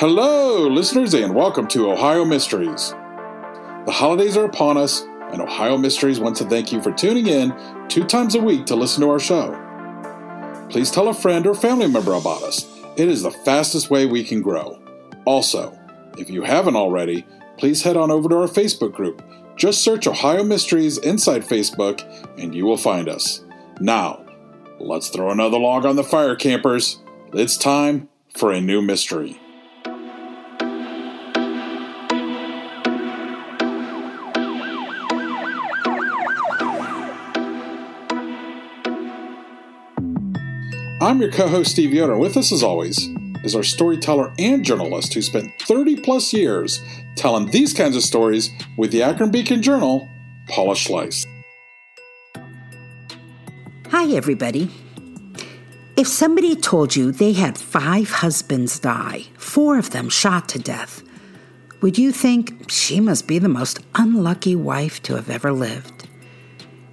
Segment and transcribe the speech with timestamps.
[0.00, 2.92] Hello, listeners, and welcome to Ohio Mysteries.
[3.84, 7.54] The holidays are upon us, and Ohio Mysteries wants to thank you for tuning in
[7.88, 9.52] two times a week to listen to our show.
[10.70, 12.66] Please tell a friend or family member about us.
[12.96, 14.80] It is the fastest way we can grow.
[15.26, 15.78] Also,
[16.16, 17.26] if you haven't already,
[17.58, 19.22] please head on over to our Facebook group.
[19.56, 22.00] Just search Ohio Mysteries inside Facebook,
[22.38, 23.44] and you will find us.
[23.80, 24.24] Now,
[24.78, 27.02] let's throw another log on the fire, campers.
[27.34, 29.38] It's time for a new mystery.
[41.10, 42.16] I'm your co host, Steve Yoder.
[42.16, 43.08] With us, as always,
[43.42, 46.80] is our storyteller and journalist who spent 30 plus years
[47.16, 50.08] telling these kinds of stories with the Akron Beacon Journal,
[50.48, 51.26] Paula Schleis.
[53.88, 54.70] Hi, everybody.
[55.96, 61.02] If somebody told you they had five husbands die, four of them shot to death,
[61.80, 66.08] would you think she must be the most unlucky wife to have ever lived?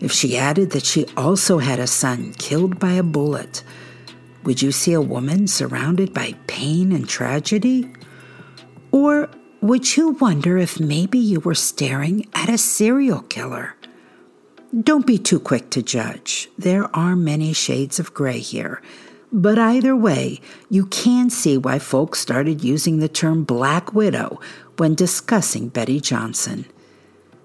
[0.00, 3.62] If she added that she also had a son killed by a bullet,
[4.48, 7.86] would you see a woman surrounded by pain and tragedy?
[8.90, 9.28] Or
[9.60, 13.74] would you wonder if maybe you were staring at a serial killer?
[14.80, 16.48] Don't be too quick to judge.
[16.56, 18.80] There are many shades of gray here.
[19.30, 24.40] But either way, you can see why folks started using the term Black Widow
[24.78, 26.64] when discussing Betty Johnson.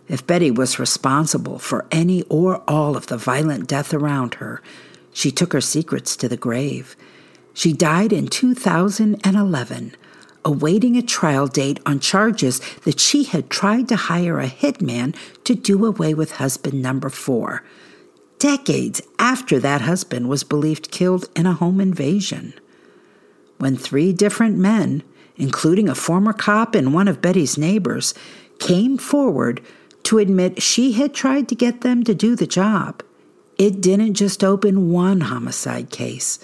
[0.08, 4.62] If Betty was responsible for any or all of the violent death around her,
[5.14, 6.96] she took her secrets to the grave.
[7.54, 9.96] She died in 2011,
[10.44, 15.56] awaiting a trial date on charges that she had tried to hire a hitman to
[15.56, 17.64] do away with husband number four,
[18.40, 22.54] decades after that husband was believed killed in a home invasion.
[23.58, 25.04] When three different men,
[25.38, 28.14] including a former cop and one of Betty's neighbors,
[28.60, 29.62] came forward
[30.04, 33.02] to admit she had tried to get them to do the job,
[33.58, 36.40] it didn't just open one homicide case.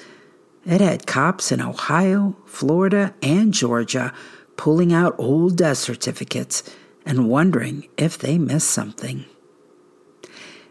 [0.66, 4.14] It had cops in Ohio, Florida, and Georgia
[4.58, 6.64] pulling out old death certificates
[7.06, 9.26] and wondering if they missed something.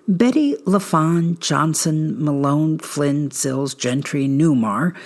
[0.06, 4.96] Betty LaFon Johnson Malone Flynn Sills Gentry Neumar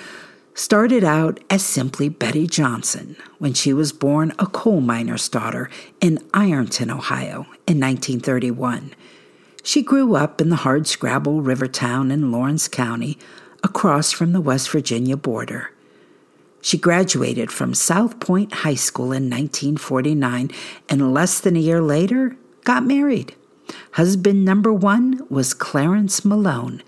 [0.55, 5.71] started out as simply Betty Johnson when she was born a coal miner's daughter
[6.01, 8.95] in Ironton, Ohio in 1931
[9.63, 13.19] she grew up in the hardscrabble river town in Lawrence County,
[13.63, 15.71] across from the West Virginia border.
[16.61, 20.51] She graduated from South Point High School in 1949
[20.89, 23.35] and less than a year later got married.
[23.93, 26.83] Husband number one was Clarence Malone.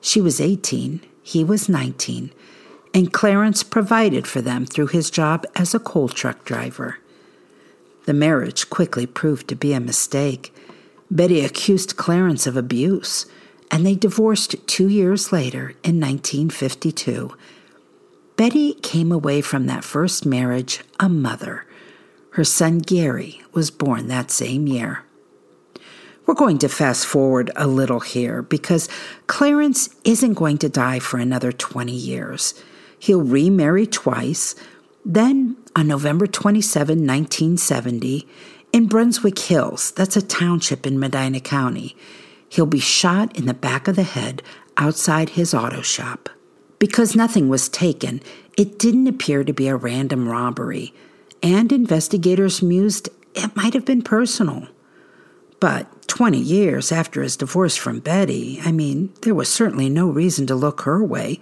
[0.00, 2.32] She was 18, he was 19,
[2.94, 6.98] and Clarence provided for them through his job as a coal truck driver.
[8.06, 10.52] The marriage quickly proved to be a mistake.
[11.10, 13.26] Betty accused Clarence of abuse,
[13.70, 17.36] and they divorced two years later in 1952.
[18.36, 21.66] Betty came away from that first marriage a mother.
[22.32, 25.04] Her son Gary was born that same year.
[26.26, 28.88] We're going to fast forward a little here because
[29.26, 32.54] Clarence isn't going to die for another 20 years.
[33.00, 34.54] He'll remarry twice.
[35.04, 38.28] Then, on November 27, 1970,
[38.72, 41.96] in Brunswick Hills, that's a township in Medina County,
[42.48, 44.42] he'll be shot in the back of the head
[44.76, 46.28] outside his auto shop.
[46.78, 48.20] Because nothing was taken,
[48.56, 50.94] it didn't appear to be a random robbery,
[51.42, 54.66] and investigators mused it might have been personal.
[55.60, 60.46] But 20 years after his divorce from Betty, I mean, there was certainly no reason
[60.48, 61.38] to look her way.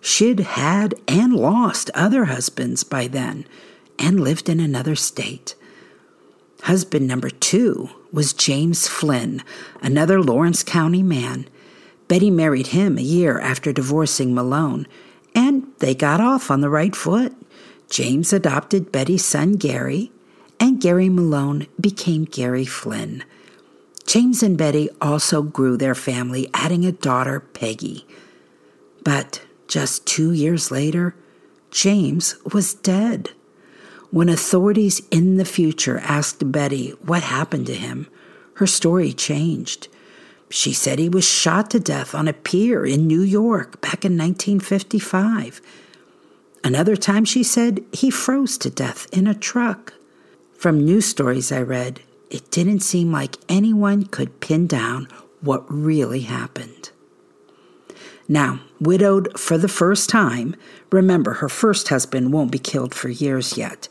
[0.00, 3.46] She'd had and lost other husbands by then
[3.98, 5.54] and lived in another state.
[6.62, 9.42] Husband number two was James Flynn,
[9.80, 11.48] another Lawrence County man.
[12.08, 14.86] Betty married him a year after divorcing Malone,
[15.34, 17.34] and they got off on the right foot.
[17.90, 20.10] James adopted Betty's son Gary,
[20.58, 23.24] and Gary Malone became Gary Flynn.
[24.06, 28.06] James and Betty also grew their family, adding a daughter, Peggy.
[29.04, 31.14] But just two years later,
[31.70, 33.30] James was dead.
[34.10, 38.08] When authorities in the future asked Betty what happened to him,
[38.54, 39.88] her story changed.
[40.50, 44.16] She said he was shot to death on a pier in New York back in
[44.16, 45.60] 1955.
[46.64, 49.92] Another time she said he froze to death in a truck.
[50.54, 52.00] From news stories I read,
[52.30, 55.06] it didn't seem like anyone could pin down
[55.40, 56.90] what really happened.
[58.28, 60.54] Now, widowed for the first time,
[60.92, 63.88] remember her first husband won't be killed for years yet.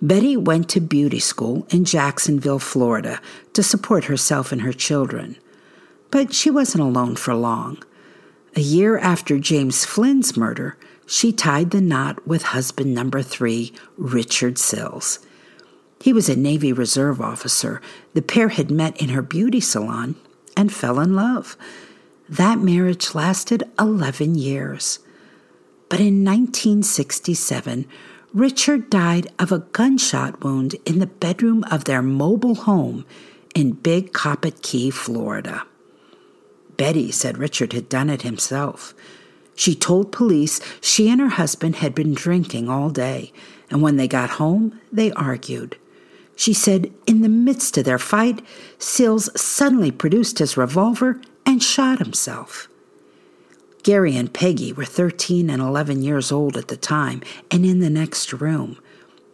[0.00, 3.20] Betty went to beauty school in Jacksonville, Florida,
[3.52, 5.36] to support herself and her children.
[6.10, 7.82] But she wasn't alone for long.
[8.56, 10.76] A year after James Flynn's murder,
[11.06, 15.18] she tied the knot with husband number three, Richard Sills.
[16.00, 17.80] He was a Navy Reserve officer.
[18.14, 20.16] The pair had met in her beauty salon
[20.56, 21.56] and fell in love.
[22.28, 24.98] That marriage lasted 11 years.
[25.88, 27.86] But in 1967,
[28.32, 33.04] Richard died of a gunshot wound in the bedroom of their mobile home
[33.54, 35.66] in Big Coppitt Key, Florida.
[36.76, 38.94] Betty said Richard had done it himself.
[39.54, 43.32] She told police she and her husband had been drinking all day,
[43.70, 45.76] and when they got home, they argued.
[46.34, 48.44] She said in the midst of their fight,
[48.78, 51.20] Sills suddenly produced his revolver
[51.54, 52.66] and shot himself.
[53.84, 57.88] Gary and Peggy were 13 and 11 years old at the time and in the
[57.88, 58.76] next room.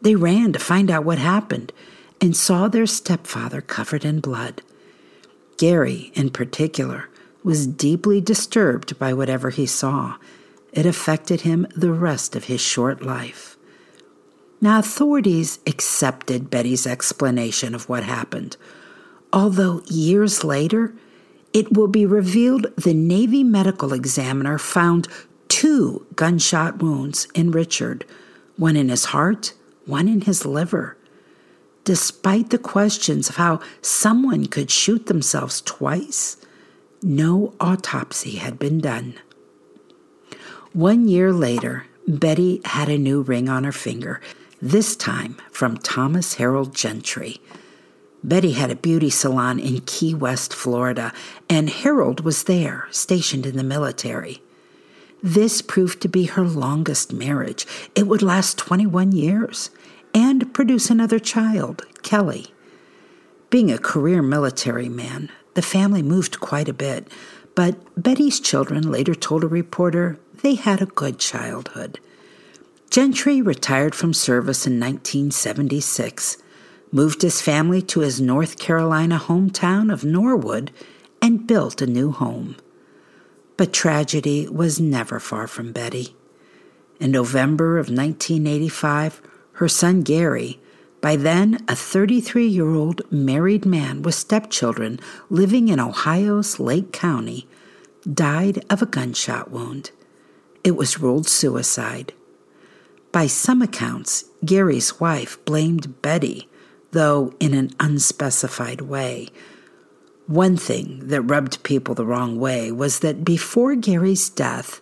[0.02, 1.72] They ran to find out what happened
[2.20, 4.60] and saw their stepfather covered in blood.
[5.56, 7.08] Gary, in particular,
[7.42, 10.16] was deeply disturbed by whatever he saw.
[10.74, 13.56] It affected him the rest of his short life.
[14.60, 18.58] Now, authorities accepted Betty's explanation of what happened,
[19.32, 20.92] although years later,
[21.52, 25.08] it will be revealed the Navy medical examiner found
[25.48, 28.04] two gunshot wounds in Richard
[28.56, 29.54] one in his heart,
[29.86, 30.96] one in his liver.
[31.84, 36.36] Despite the questions of how someone could shoot themselves twice,
[37.02, 39.14] no autopsy had been done.
[40.74, 44.20] One year later, Betty had a new ring on her finger,
[44.60, 47.40] this time from Thomas Harold Gentry.
[48.22, 51.12] Betty had a beauty salon in Key West, Florida,
[51.48, 54.42] and Harold was there, stationed in the military.
[55.22, 57.66] This proved to be her longest marriage.
[57.94, 59.70] It would last 21 years
[60.14, 62.46] and produce another child, Kelly.
[63.48, 67.08] Being a career military man, the family moved quite a bit,
[67.54, 72.00] but Betty's children later told a reporter they had a good childhood.
[72.90, 76.38] Gentry retired from service in 1976
[76.92, 80.72] moved his family to his North Carolina hometown of Norwood,
[81.22, 82.56] and built a new home.
[83.56, 86.16] But tragedy was never far from Betty.
[86.98, 89.22] In November of 1985,
[89.52, 90.60] her son Gary,
[91.00, 97.46] by then a 33 year old married man with stepchildren living in Ohio's Lake County,
[98.12, 99.90] died of a gunshot wound.
[100.64, 102.12] It was ruled suicide.
[103.12, 106.49] By some accounts, Gary's wife blamed Betty
[106.92, 109.28] though in an unspecified way.
[110.26, 114.80] One thing that rubbed people the wrong way was that before Gary's death,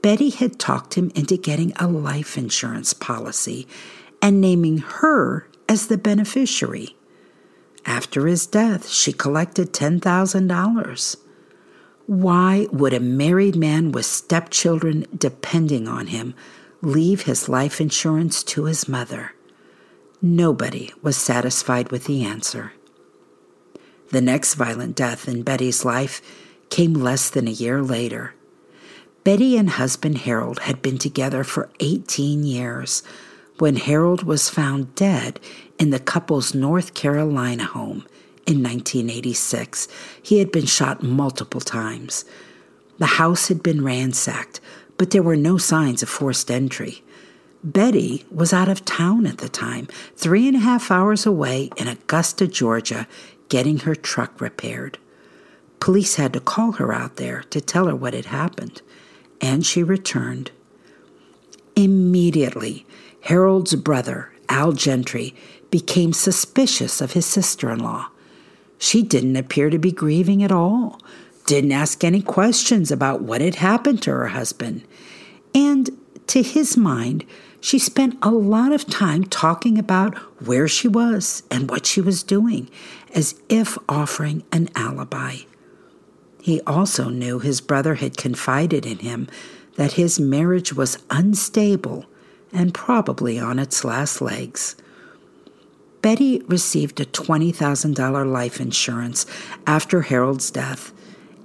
[0.00, 3.66] Betty had talked him into getting a life insurance policy
[4.22, 6.96] and naming her as the beneficiary.
[7.84, 11.16] After his death, she collected $10,000.
[12.06, 16.34] Why would a married man with stepchildren depending on him
[16.80, 19.32] leave his life insurance to his mother?
[20.20, 22.72] Nobody was satisfied with the answer.
[24.10, 26.20] The next violent death in Betty's life
[26.70, 28.34] came less than a year later.
[29.22, 33.04] Betty and husband Harold had been together for 18 years
[33.58, 35.38] when Harold was found dead
[35.78, 38.04] in the couple's North Carolina home
[38.44, 39.86] in 1986.
[40.20, 42.24] He had been shot multiple times.
[42.98, 44.60] The house had been ransacked,
[44.96, 47.04] but there were no signs of forced entry.
[47.64, 51.88] Betty was out of town at the time, three and a half hours away in
[51.88, 53.06] Augusta, Georgia,
[53.48, 54.98] getting her truck repaired.
[55.80, 58.82] Police had to call her out there to tell her what had happened,
[59.40, 60.50] and she returned
[61.76, 62.84] Immediately,
[63.22, 65.32] Harold's brother, Al Gentry,
[65.70, 68.08] became suspicious of his sister in law.
[68.78, 71.00] She didn't appear to be grieving at all,
[71.46, 74.82] didn't ask any questions about what had happened to her husband.
[75.54, 75.90] And
[76.26, 77.24] to his mind,
[77.60, 82.22] she spent a lot of time talking about where she was and what she was
[82.22, 82.70] doing,
[83.14, 85.38] as if offering an alibi.
[86.40, 89.28] He also knew his brother had confided in him
[89.76, 92.06] that his marriage was unstable
[92.52, 94.76] and probably on its last legs.
[96.00, 99.26] Betty received a $20,000 life insurance
[99.66, 100.92] after Harold's death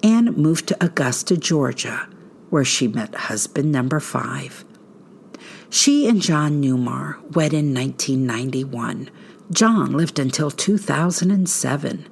[0.03, 2.07] and moved to Augusta, Georgia,
[2.49, 4.63] where she met husband number five.
[5.73, 9.09] She and John Neumar wed in 1991.
[9.51, 12.07] John lived until 2007,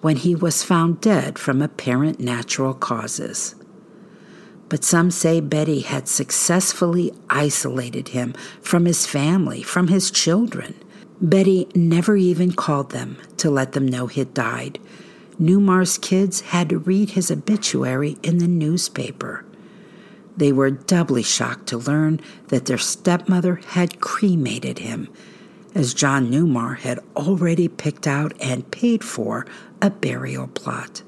[0.00, 3.56] when he was found dead from apparent natural causes.
[4.70, 8.32] But some say Betty had successfully isolated him
[8.62, 10.74] from his family, from his children.
[11.20, 14.78] Betty never even called them to let them know he'd died.
[15.38, 19.44] Neumar's kids had to read his obituary in the newspaper.
[20.36, 25.08] They were doubly shocked to learn that their stepmother had cremated him,
[25.74, 29.46] as John Neumar had already picked out and paid for
[29.80, 31.02] a burial plot.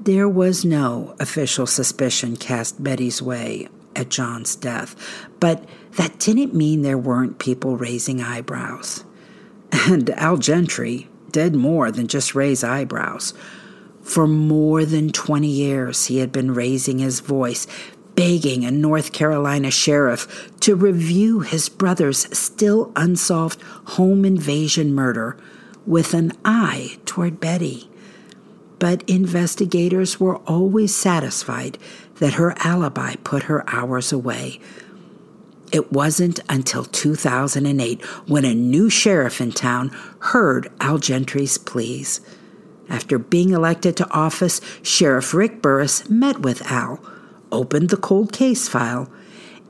[0.00, 4.96] There was no official suspicion cast Betty's way at John's death,
[5.40, 9.04] but that didn't mean there weren't people raising eyebrows.
[9.72, 13.34] And Al Gentry did more than just raise eyebrows.
[14.02, 17.66] For more than 20 years, he had been raising his voice,
[18.20, 23.62] begging a North Carolina sheriff to review his brother's still unsolved
[23.96, 25.38] home invasion murder
[25.86, 27.88] with an eye toward Betty.
[28.78, 31.78] But investigators were always satisfied
[32.16, 34.60] that her alibi put her hours away.
[35.72, 42.20] It wasn't until 2008 when a new sheriff in town heard Al Gentry's pleas.
[42.86, 47.00] After being elected to office, Sheriff Rick Burris met with Al
[47.52, 49.10] opened the cold case file,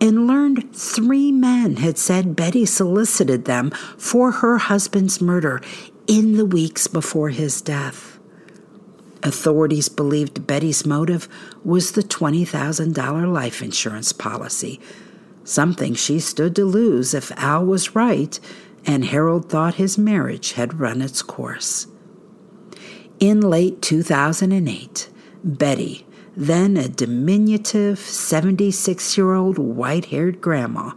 [0.01, 5.61] and learned three men had said Betty solicited them for her husband's murder
[6.07, 8.19] in the weeks before his death.
[9.23, 11.29] Authorities believed Betty's motive
[11.63, 14.81] was the $20,000 life insurance policy,
[15.45, 18.41] something she stood to lose if Al was right
[18.87, 21.87] and Harold thought his marriage had run its course.
[23.19, 25.11] In late 2008,
[25.45, 26.07] Betty,
[26.37, 30.93] then a diminutive 76 year old white haired grandma,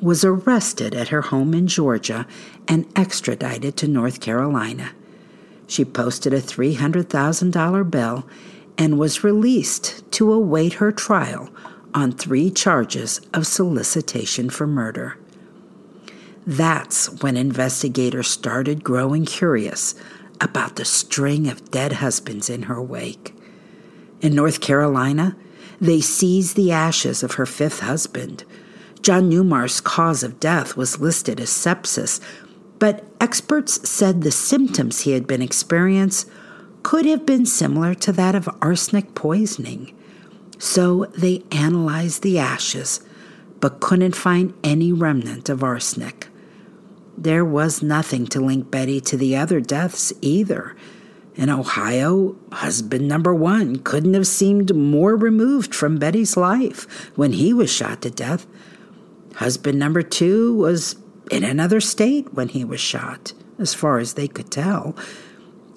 [0.00, 2.26] was arrested at her home in Georgia
[2.68, 4.92] and extradited to North Carolina.
[5.66, 8.28] She posted a $300,000 bail
[8.76, 11.48] and was released to await her trial
[11.94, 15.16] on three charges of solicitation for murder.
[16.46, 19.94] That's when investigators started growing curious
[20.40, 23.34] about the string of dead husbands in her wake.
[24.24, 25.36] In North Carolina,
[25.82, 28.44] they seized the ashes of her fifth husband.
[29.02, 32.20] John Neumar's cause of death was listed as sepsis,
[32.78, 36.32] but experts said the symptoms he had been experiencing
[36.82, 39.94] could have been similar to that of arsenic poisoning.
[40.58, 43.00] So they analyzed the ashes,
[43.60, 46.28] but couldn't find any remnant of arsenic.
[47.18, 50.74] There was nothing to link Betty to the other deaths either.
[51.36, 57.52] In Ohio, husband number one couldn't have seemed more removed from Betty's life when he
[57.52, 58.46] was shot to death.
[59.36, 60.96] Husband number two was
[61.30, 64.94] in another state when he was shot, as far as they could tell.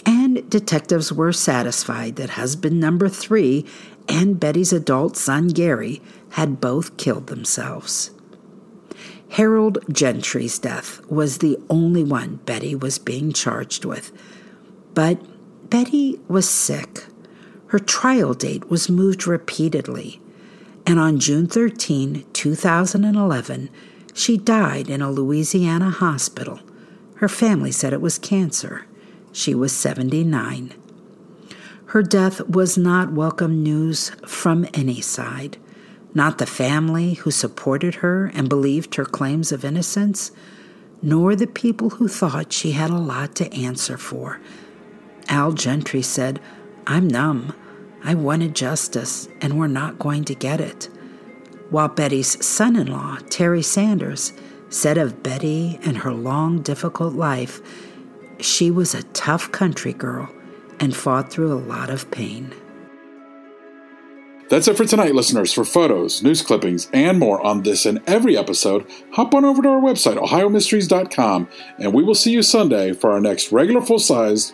[0.05, 3.65] And detectives were satisfied that husband number three
[4.07, 8.11] and Betty's adult son Gary had both killed themselves.
[9.31, 14.11] Harold Gentry's death was the only one Betty was being charged with.
[14.93, 15.19] But
[15.69, 17.05] Betty was sick.
[17.67, 20.21] Her trial date was moved repeatedly,
[20.85, 23.69] and on June 13, 2011,
[24.13, 26.61] she died in a Louisiana hospital.
[27.15, 28.85] Her family said it was cancer.
[29.33, 30.73] She was 79.
[31.87, 35.57] Her death was not welcome news from any side.
[36.13, 40.31] Not the family who supported her and believed her claims of innocence,
[41.01, 44.39] nor the people who thought she had a lot to answer for
[45.29, 46.39] Al Gentry said,
[46.85, 47.53] I'm numb.
[48.03, 50.89] I wanted justice, and we're not going to get it.
[51.69, 54.33] While Betty's son in law, Terry Sanders,
[54.69, 57.61] said of Betty and her long, difficult life,
[58.39, 60.29] she was a tough country girl
[60.79, 62.53] and fought through a lot of pain.
[64.49, 65.51] That's it for tonight, listeners.
[65.51, 69.67] For photos, news clippings, and more on this and every episode, hop on over to
[69.67, 74.53] our website, ohiomysteries.com, and we will see you Sunday for our next regular full sized